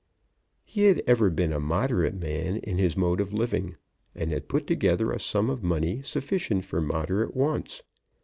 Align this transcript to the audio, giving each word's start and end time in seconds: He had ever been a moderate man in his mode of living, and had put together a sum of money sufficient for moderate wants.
He 0.63 0.85
had 0.85 1.03
ever 1.05 1.29
been 1.29 1.53
a 1.53 1.59
moderate 1.59 2.15
man 2.19 2.57
in 2.57 2.79
his 2.79 2.97
mode 2.97 3.21
of 3.21 3.35
living, 3.35 3.75
and 4.15 4.31
had 4.31 4.49
put 4.49 4.65
together 4.65 5.11
a 5.11 5.19
sum 5.19 5.47
of 5.47 5.61
money 5.61 6.01
sufficient 6.01 6.65
for 6.65 6.81
moderate 6.81 7.35
wants. 7.35 7.83